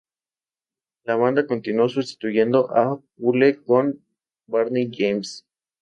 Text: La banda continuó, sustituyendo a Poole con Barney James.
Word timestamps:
La 1.03 1.15
banda 1.15 1.45
continuó, 1.45 1.87
sustituyendo 1.87 2.75
a 2.75 2.99
Poole 3.19 3.61
con 3.63 4.03
Barney 4.47 4.89
James. 4.91 5.45